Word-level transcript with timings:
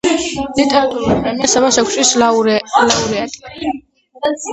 ლიტერატურული 0.59 1.17
პრემია 1.25 1.49
„საბას“ 1.51 1.77
ექვსგზის 1.81 2.13
ლაურეატი. 2.21 3.69